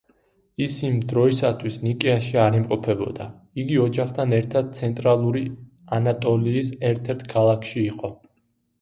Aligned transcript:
ის 0.67 0.77
იმ 0.85 0.95
დროისათვის 1.11 1.77
ნიკეაში 1.87 2.39
არ 2.45 2.57
იმყოფებოდა, 2.61 3.29
იგი 3.65 3.79
ოჯახთან 3.85 4.35
ერთად 4.41 4.75
ცენტრალური 4.83 5.47
ანატოლიის 6.03 6.77
ერთ-ერთ 6.95 7.27
ქალაქში 7.39 7.83
იყო. 7.89 8.17